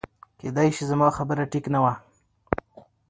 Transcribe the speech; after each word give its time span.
کېدی 0.39 0.69
شي 0.75 0.83
زما 0.91 1.07
خبره 1.17 1.43
ټیک 1.51 1.65
نه 1.73 1.79
وه 1.83 1.93